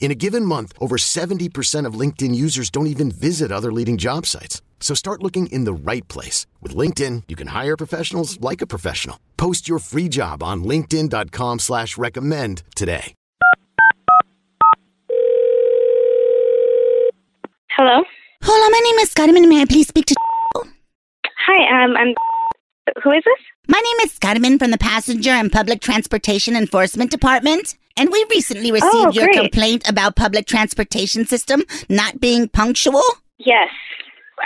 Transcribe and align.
In 0.00 0.10
a 0.10 0.14
given 0.14 0.44
month, 0.44 0.72
over 0.80 0.96
70% 0.96 1.84
of 1.84 2.00
LinkedIn 2.00 2.34
users 2.34 2.70
don't 2.70 2.86
even 2.86 3.10
visit 3.10 3.52
other 3.52 3.70
leading 3.70 3.98
job 3.98 4.24
sites. 4.24 4.62
So 4.80 4.94
start 4.94 5.22
looking 5.22 5.48
in 5.48 5.64
the 5.64 5.74
right 5.74 6.06
place. 6.08 6.46
With 6.62 6.74
LinkedIn, 6.74 7.24
you 7.28 7.36
can 7.36 7.48
hire 7.48 7.76
professionals 7.76 8.40
like 8.40 8.62
a 8.62 8.66
professional. 8.66 9.18
Post 9.36 9.68
your 9.68 9.80
free 9.80 10.08
job 10.08 10.42
on 10.42 10.64
linkedin.com 10.64 11.58
slash 11.58 11.98
recommend 11.98 12.62
today. 12.74 13.14
Hello. 17.70 18.02
Hola, 18.42 18.70
my 18.70 18.80
name 18.80 18.98
is 18.98 19.14
Carmen. 19.14 19.48
May 19.48 19.62
I 19.62 19.64
please 19.64 19.86
speak 19.86 20.06
to? 20.06 20.14
Hi. 21.46 21.84
Um. 21.84 21.96
I'm. 21.96 22.14
Who 23.02 23.10
is 23.12 23.22
this? 23.24 23.44
My 23.68 23.78
name 23.78 24.06
is 24.06 24.18
Carmen 24.18 24.58
from 24.58 24.70
the 24.70 24.78
Passenger 24.78 25.30
and 25.30 25.52
Public 25.52 25.80
Transportation 25.80 26.56
Enforcement 26.56 27.10
Department, 27.10 27.76
and 27.96 28.10
we 28.10 28.24
recently 28.30 28.72
received 28.72 28.92
Oh, 28.94 29.10
your 29.12 29.32
complaint 29.32 29.88
about 29.88 30.16
public 30.16 30.46
transportation 30.46 31.26
system 31.26 31.64
not 31.88 32.20
being 32.20 32.48
punctual. 32.48 33.02
Yes. 33.38 33.68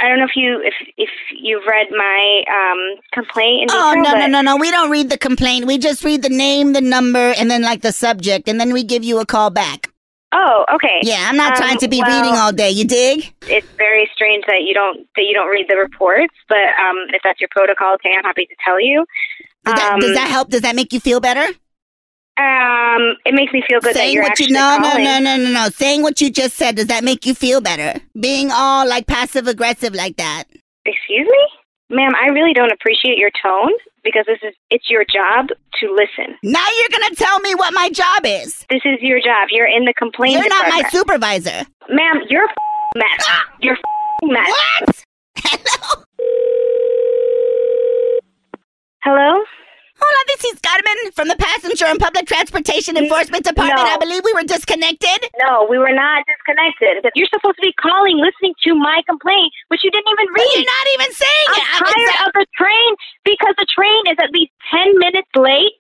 I 0.03 0.09
don't 0.09 0.19
know 0.19 0.25
if 0.25 0.37
you 0.37 0.61
if 0.65 0.75
if 0.97 1.11
you've 1.39 1.65
read 1.67 1.89
my 1.91 2.43
um 2.48 3.01
complaint 3.13 3.63
in 3.63 3.67
Oh 3.70 3.93
no 3.95 4.15
no 4.15 4.27
no 4.27 4.41
no! 4.41 4.57
We 4.57 4.70
don't 4.70 4.91
read 4.91 5.11
the 5.11 5.19
complaint. 5.19 5.67
We 5.67 5.77
just 5.77 6.03
read 6.03 6.23
the 6.23 6.31
name, 6.31 6.73
the 6.73 6.81
number, 6.81 7.33
and 7.39 7.51
then 7.51 7.61
like 7.63 7.83
the 7.83 7.93
subject, 7.93 8.48
and 8.48 8.59
then 8.59 8.73
we 8.73 8.85
give 8.85 9.05
you 9.05 9.20
a 9.20 9.27
call 9.27 9.51
back. 9.51 9.92
Oh, 10.35 10.65
okay. 10.75 11.01
Yeah, 11.03 11.27
I'm 11.29 11.37
not 11.37 11.53
Um, 11.53 11.57
trying 11.59 11.79
to 11.79 11.89
be 11.89 12.01
well, 12.01 12.23
reading 12.23 12.39
all 12.39 12.53
day. 12.53 12.71
You 12.71 12.87
dig? 12.87 13.35
It's 13.43 13.67
very 13.77 14.09
strange 14.15 14.45
that 14.47 14.63
you 14.63 14.73
don't 14.73 15.07
that 15.17 15.23
you 15.23 15.35
don't 15.35 15.49
read 15.49 15.67
the 15.69 15.77
reports, 15.77 16.35
but 16.49 16.57
um, 16.57 16.97
if 17.13 17.21
that's 17.23 17.41
your 17.41 17.49
protocol, 17.51 17.95
okay, 17.95 18.11
I'm 18.17 18.25
happy 18.25 18.47
to 18.47 18.55
tell 18.65 18.81
you. 18.81 19.05
Does 19.65 19.75
that, 19.75 19.93
Um, 19.93 20.01
does 20.01 20.15
that 20.15 20.29
help? 20.29 20.49
Does 20.49 20.63
that 20.63 20.75
make 20.75 20.93
you 20.93 21.01
feel 21.01 21.21
better? 21.21 21.45
Um, 22.39 23.17
it 23.27 23.35
makes 23.35 23.53
me 23.53 23.63
feel 23.69 23.79
good 23.81 23.91
that 23.91 23.95
Saying 23.95 24.15
you're 24.15 24.23
what 24.23 24.41
you 24.41 24.49
no 24.51 24.79
no 24.81 24.97
no 24.97 25.19
no 25.21 25.37
no 25.37 25.53
no. 25.53 25.69
Saying 25.69 26.01
what 26.03 26.21
you 26.23 26.31
just 26.31 26.57
said. 26.57 26.77
Does 26.77 26.87
that 26.87 27.05
make 27.05 27.27
you 27.27 27.35
feel 27.35 27.61
better? 27.61 28.01
Being 28.19 28.51
all 28.51 28.89
like 28.89 29.07
passive 29.07 29.47
aggressive 29.47 29.95
like 29.95 30.17
that. 30.17 30.45
Excuse 30.87 31.29
me, 31.31 31.45
ma'am. 31.93 32.12
I 32.21 32.29
really 32.33 32.53
don't 32.53 32.73
appreciate 32.73 33.19
your 33.19 33.31
tone 33.43 33.73
because 34.03 34.25
this 34.27 34.39
is 34.43 34.55
it's 34.71 34.89
your 34.91 35.05
job 35.05 35.48
to 35.81 35.87
listen. 35.95 36.37
Now 36.43 36.65
you're 36.81 36.89
gonna 36.98 37.15
tell 37.15 37.39
me 37.41 37.55
what 37.55 37.73
my 37.75 37.91
job 37.91 38.23
is. 38.25 38.67
This 38.71 38.83
is 38.85 38.98
your 39.01 39.21
job. 39.21 39.48
You're 39.51 39.69
in 39.69 39.85
the 39.85 39.95
complaint 39.95 40.35
You're 40.35 40.48
not 40.48 40.69
my 40.69 40.83
supervisor. 40.91 41.65
Ma'am, 41.89 42.23
you're 42.29 42.45
a 42.47 42.48
f- 42.51 42.57
mess. 42.97 43.27
Ah! 43.29 43.45
You're 43.61 43.75
a 43.75 43.79
f- 43.79 44.30
mess. 44.30 44.48
What? 44.86 45.05
Hello. 45.45 46.05
Hello? 49.03 49.45
Hola, 50.01 50.24
this 50.29 50.45
is 50.53 50.61
Carmen 50.61 51.13
from 51.13 51.29
the 51.29 51.36
Passenger 51.62 51.86
and 51.86 52.00
Public 52.00 52.27
Transportation 52.27 52.96
Enforcement 52.96 53.45
Department. 53.45 53.78
No. 53.86 53.95
I 53.95 53.96
believe 53.98 54.23
we 54.24 54.33
were 54.34 54.42
disconnected. 54.42 55.30
No, 55.46 55.67
we 55.70 55.78
were 55.78 55.95
not 55.95 56.24
disconnected. 56.27 57.06
You're 57.14 57.30
supposed 57.33 57.55
to 57.56 57.62
be 57.62 57.73
calling, 57.80 58.18
listening 58.18 58.55
to 58.67 58.74
my 58.74 59.00
complaint, 59.08 59.52
which 59.68 59.80
you 59.84 59.90
didn't 59.92 60.11
even 60.11 60.27
But 60.34 60.42
read. 60.42 60.50
you're 60.58 60.67
not 60.67 60.86
even 60.98 61.11
saying 61.14 61.46
I'm 61.48 61.55
it. 61.55 61.67
I'm 61.70 61.83
tired 61.86 62.11
exa- 62.11 62.27
of 62.27 62.33
the 62.34 62.46
train 62.58 62.90
because 63.24 63.55
the 63.58 63.67
train 63.70 64.02
is 64.11 64.18
at 64.18 64.30
least 64.34 64.50
10 64.74 64.98
minutes 64.98 65.30
late 65.39 65.70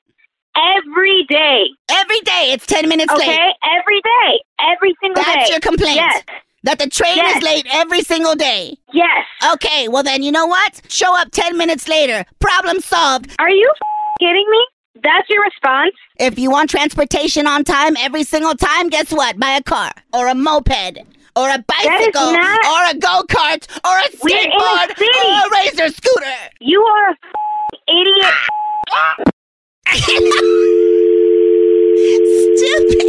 every 0.54 1.26
day. 1.28 1.66
Every 1.90 2.20
day 2.20 2.54
it's 2.54 2.66
10 2.66 2.88
minutes 2.88 3.12
Okay? 3.12 3.26
late. 3.26 3.34
Okay, 3.34 3.52
every 3.74 4.00
day. 4.00 4.30
Every 4.62 4.94
single 5.02 5.22
day. 5.24 5.32
That's 5.34 5.50
your 5.50 5.60
complaint. 5.60 5.96
Yes. 5.96 6.22
That 6.62 6.78
the 6.78 6.86
train 6.88 7.16
Yes. 7.16 7.38
is 7.38 7.42
late 7.42 7.66
every 7.72 8.02
single 8.02 8.36
day. 8.36 8.76
Yes. 8.92 9.26
Okay, 9.54 9.88
well 9.88 10.04
then, 10.04 10.22
you 10.22 10.30
know 10.30 10.46
what? 10.46 10.80
Show 10.88 11.10
up 11.18 11.32
10 11.32 11.56
minutes 11.58 11.88
later. 11.88 12.24
Problem 12.38 12.78
solved. 12.78 13.34
Are 13.40 13.50
you 13.50 13.68
f- 13.74 13.88
kidding 14.20 14.46
me? 14.48 14.64
That's 14.94 15.28
your 15.30 15.42
response? 15.42 15.94
If 16.18 16.38
you 16.38 16.50
want 16.50 16.68
transportation 16.70 17.46
on 17.46 17.64
time 17.64 17.96
every 17.96 18.24
single 18.24 18.54
time, 18.54 18.88
guess 18.88 19.10
what? 19.12 19.38
Buy 19.38 19.52
a 19.52 19.62
car 19.62 19.90
or 20.12 20.28
a 20.28 20.34
moped 20.34 20.98
or 21.34 21.48
a 21.48 21.64
bicycle 21.66 22.32
not- 22.32 22.66
or 22.66 22.90
a 22.90 22.94
go-kart 22.98 23.66
or 23.86 23.98
a 23.98 24.04
We're 24.22 24.36
a 24.36 24.48
skateboard 24.48 25.00
or 25.00 25.46
a 25.46 25.50
razor 25.50 25.88
scooter. 25.94 26.36
You 26.60 26.82
are 26.82 27.08
a 27.10 27.12
f- 27.12 27.18
idiot. 27.88 28.34
Stupid. 32.52 33.08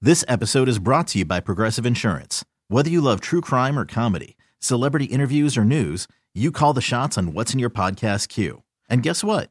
This 0.00 0.24
episode 0.28 0.68
is 0.68 0.78
brought 0.78 1.08
to 1.08 1.18
you 1.18 1.24
by 1.24 1.40
Progressive 1.40 1.84
Insurance. 1.86 2.44
Whether 2.68 2.88
you 2.90 3.00
love 3.00 3.20
true 3.20 3.40
crime 3.40 3.76
or 3.78 3.84
comedy, 3.84 4.36
celebrity 4.60 5.06
interviews 5.06 5.56
or 5.56 5.64
news, 5.64 6.06
you 6.34 6.52
call 6.52 6.72
the 6.72 6.80
shots 6.80 7.18
on 7.18 7.32
what's 7.34 7.52
in 7.52 7.58
your 7.58 7.70
podcast 7.70 8.28
queue. 8.28 8.62
And 8.88 9.02
guess 9.02 9.24
what? 9.24 9.50